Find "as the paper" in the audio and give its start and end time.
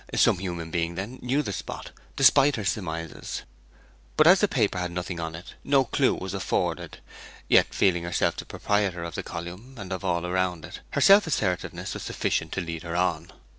4.25-4.79